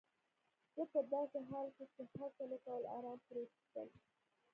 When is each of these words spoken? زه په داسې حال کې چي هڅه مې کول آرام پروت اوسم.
زه 0.75 0.83
په 0.91 0.99
داسې 1.13 1.39
حال 1.49 1.67
کې 1.75 1.85
چي 1.93 2.03
هڅه 2.21 2.43
مې 2.49 2.57
کول 2.65 2.83
آرام 2.97 3.19
پروت 3.25 3.51
اوسم. 3.57 3.87